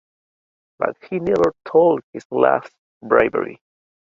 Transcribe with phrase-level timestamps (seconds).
[0.79, 3.61] But he never told his last bravery.